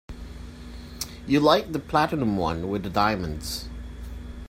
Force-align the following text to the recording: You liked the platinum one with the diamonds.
You 1.27 1.39
liked 1.39 1.73
the 1.73 1.79
platinum 1.79 2.35
one 2.35 2.69
with 2.71 2.81
the 2.81 2.89
diamonds. 2.89 3.69